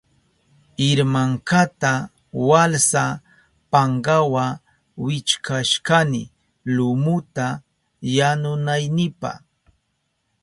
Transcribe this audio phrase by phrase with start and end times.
[0.89, 1.93] Irmankata
[2.47, 3.03] walsa
[3.71, 4.45] pankawa
[5.05, 6.21] wichkashkani
[6.75, 7.47] lumuta
[8.17, 9.31] yanunaynipa.